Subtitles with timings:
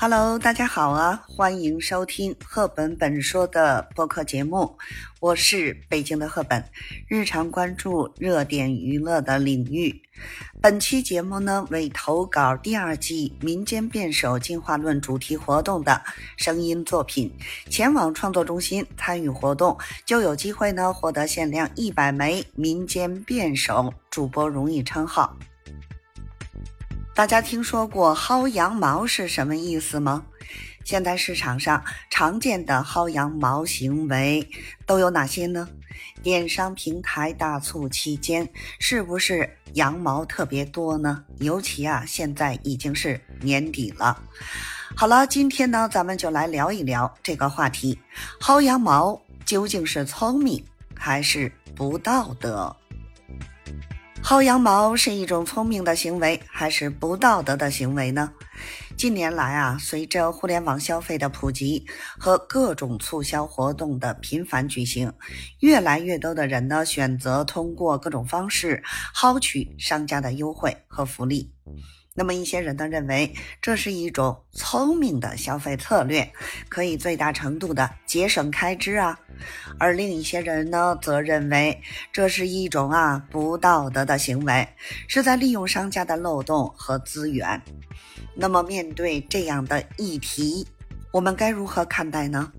[0.00, 1.24] Hello，大家好啊！
[1.26, 4.78] 欢迎收听赫本本说的播客节目，
[5.18, 6.64] 我是北京的赫本，
[7.08, 10.00] 日常关注热点娱乐的领域。
[10.62, 16.00] 本期节目呢，为投稿第二季民间辩手进化论主题活动的
[16.36, 17.28] 声音作品，
[17.68, 19.76] 前往创作中心参与活动，
[20.06, 25.36] 就有机会呢获得限量一百枚民间辩手主播荣誉称号。
[27.18, 30.24] 大家听说过薅羊毛是什么意思吗？
[30.84, 34.48] 现在市场上常见的薅羊毛行为
[34.86, 35.68] 都有哪些呢？
[36.22, 38.48] 电商平台大促期间
[38.78, 41.24] 是不是羊毛特别多呢？
[41.40, 44.22] 尤其啊，现在已经是年底了。
[44.94, 47.98] 好了，今天呢，咱们就来聊一聊这个话题：
[48.40, 52.76] 薅羊毛究竟是聪明还是不道德？
[54.22, 58.30] 薅羊毛是一种聪明的行为，还是不道德的行为呢？
[58.96, 61.86] 近年来啊，随着互联网消费的普及
[62.18, 65.12] 和各种促销活动的频繁举行，
[65.60, 68.82] 越来越多的人呢选择通过各种方式
[69.14, 71.52] 薅取商家的优惠和福利。
[72.14, 73.32] 那么一些人呢认为
[73.62, 76.32] 这是一种聪明的消费策略，
[76.68, 79.18] 可以最大程度的节省开支啊，
[79.78, 81.80] 而另一些人呢则认为
[82.12, 84.68] 这是一种啊不道德的行为，
[85.06, 87.62] 是在利用商家的漏洞和资源。
[88.34, 90.66] 那么面对这样的议题，
[91.12, 92.52] 我们该如何看待呢？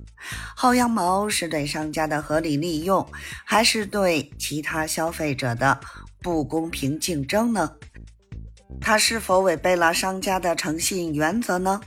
[0.58, 3.08] 薅羊毛是对商家的合理利用，
[3.46, 5.80] 还是对其他消费者的
[6.22, 7.72] 不公平竞争呢？
[8.82, 11.80] 它是否违背了商家的诚信原则呢？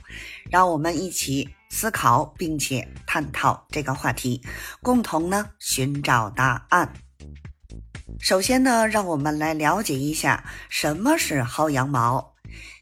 [0.49, 4.39] 让我们一起思考并且探讨这个话题，
[4.83, 6.93] 共同呢寻找答案。
[8.19, 12.35] 首先呢，让我们来了解一下什么是薅羊毛。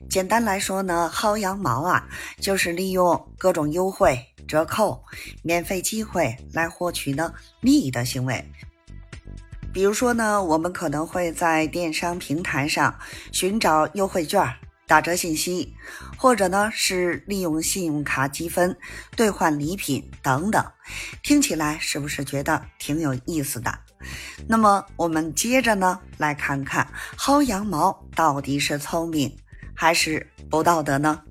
[0.09, 2.05] 简单来说呢，薅羊毛啊，
[2.41, 5.01] 就是利用各种优惠、折扣、
[5.41, 8.43] 免费机会来获取呢利益的行为。
[9.73, 12.93] 比如说呢，我们可能会在电商平台上
[13.31, 14.45] 寻找优惠券、
[14.91, 15.73] 打折信息，
[16.17, 18.75] 或者呢是利用信用卡积分
[19.15, 20.61] 兑换礼品等等。
[21.23, 23.73] 听起来是不是觉得挺有意思的？
[24.49, 26.85] 那么我们接着呢来看看
[27.17, 29.33] 薅羊毛到底是聪明
[29.73, 31.21] 还是不道德呢？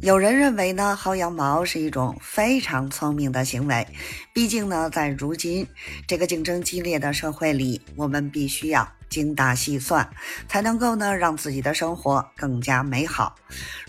[0.00, 3.86] 有人认为呢，薅羊毛是一种非常聪明的行为。
[4.32, 5.66] 毕竟呢，在如今
[6.08, 10.08] 这个竞争激烈的社会里，我们必须要精打细算，
[10.48, 13.34] 才能够呢让自己的生活更加美好。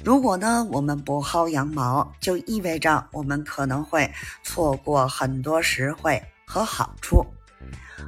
[0.04, 4.12] 如果呢我们不薅羊毛，就意味着我们可能会
[4.44, 7.26] 错过很多实惠和好处。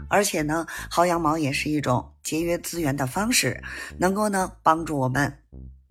[0.09, 3.63] 而且呢，薅羊毛也是一种节约资源的方式，
[3.99, 5.39] 能够呢帮助我们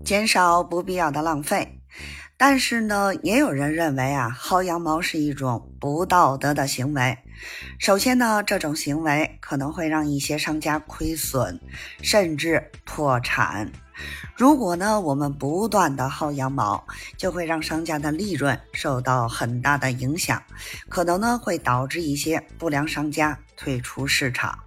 [0.04, 1.78] 减少不必要的浪费。
[2.44, 7.16] 但是呢，也有人认为啊，薅羊毛是一种不道德的行为。
[7.78, 11.60] 首先呢，这种行为可能会让一些商家亏损，
[12.02, 13.70] 甚至破产。
[14.34, 16.84] 如果呢，我们不断的薅羊毛，
[17.16, 20.42] 就会让商家的利润受到很大的影响，
[20.88, 24.58] 可能呢会导致一些不良商家退出市场。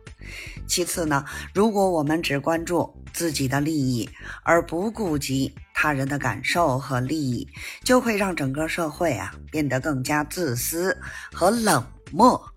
[0.67, 4.09] 其次呢，如果我们只关注自己的利益，
[4.43, 7.47] 而不顾及他人的感受和利益，
[7.83, 10.97] 就会让整个社会啊变得更加自私
[11.31, 12.53] 和冷漠。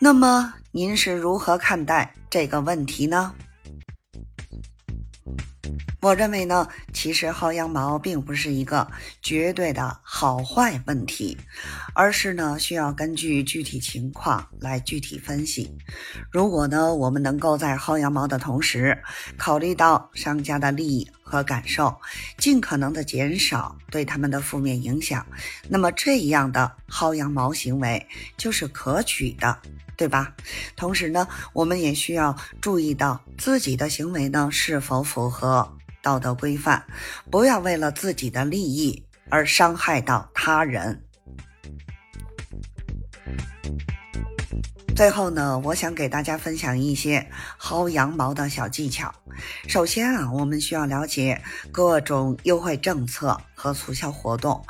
[0.00, 3.34] 那么您是如何看待这个问题呢？
[6.08, 11.36] 我认为呢，其实薅羊毛并不是一个绝对的好坏问题，
[11.92, 15.70] 而是呢需要根据具体情况来具体分析。
[16.32, 18.96] 如果呢我们能够在薅羊毛的同时，
[19.36, 21.94] 考虑到商家的利益和感受，
[22.38, 25.26] 尽可能的减少对他们的负面影响，
[25.68, 28.06] 那么这样的薅羊毛行为
[28.38, 29.60] 就是可取的，
[29.94, 30.34] 对吧？
[30.74, 35.70] 同时呢，我们也需要注意到自己的行为呢是否符合。
[36.08, 36.82] 道德规范，
[37.30, 41.02] 不要为了自己的利益而伤害到他人。
[44.96, 47.28] 最后呢，我想给大家分享一些
[47.60, 49.14] 薅羊毛的小技巧。
[49.66, 54.64] 首先啊，我们需要了解各种优惠政策和促销活动，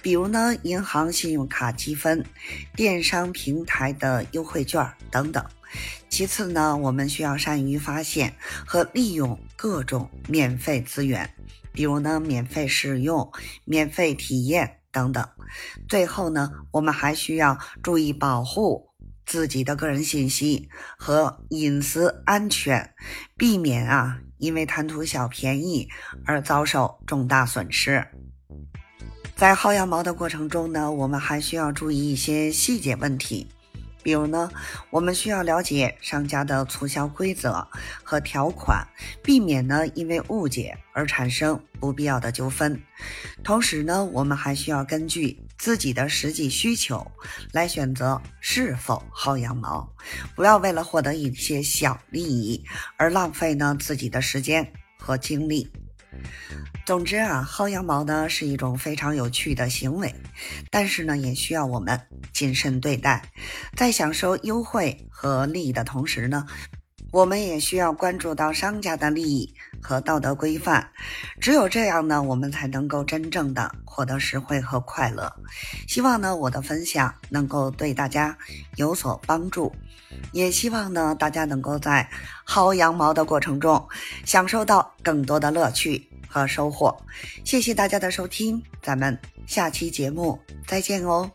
[0.00, 2.24] 比如呢，银行信用卡积分、
[2.76, 5.44] 电商平台的优惠券等等。
[6.08, 8.34] 其次呢，我们需要善于发现
[8.66, 11.34] 和利用各种免费资源，
[11.72, 13.32] 比如呢，免费试用、
[13.64, 15.28] 免费体验等等。
[15.88, 18.90] 最后呢，我们还需要注意保护。
[19.26, 20.68] 自己的个人信息
[20.98, 22.94] 和隐私安全，
[23.38, 25.88] 避免啊因为贪图小便宜
[26.26, 28.06] 而遭受重大损失。
[29.34, 33.46] 在薅羊毛的过程中呢，我们还需要注意一些细节问题。
[34.04, 34.50] 比如呢，
[34.90, 37.66] 我们需要了解商家的促销规则
[38.04, 38.86] 和条款，
[39.22, 42.80] 避免呢因为误解而产生不必要的纠纷。
[43.42, 47.10] 同时呢，我们还需要根据自己的实际需求
[47.52, 49.90] 来选择是否薅羊毛，
[50.36, 52.62] 不要为了获得一些小利益
[52.98, 55.72] 而浪费呢自己的时间和精力。
[56.84, 60.14] 总之啊，薅羊毛呢是一种非常有趣的行为，
[60.70, 62.00] 但是呢也需要我们
[62.32, 63.30] 谨慎对待，
[63.76, 66.46] 在享受优惠和利益的同时呢，
[67.14, 70.90] 我们也需要关注到商家的利益和道德规范。
[71.40, 75.32] 只有这样呢，我们才能够真正的获得实惠和快乐。
[75.86, 78.36] 希望呢我的分享能够对大家
[78.74, 79.72] 有所帮助，
[80.32, 82.10] 也希望呢大家能够在
[82.48, 83.88] 薅羊毛的过程中
[84.24, 86.10] 享受到更多的乐趣。
[86.26, 87.00] 和收获，
[87.44, 90.36] 谢谢大家的收听，咱们下期节目
[90.66, 91.30] 再见哦。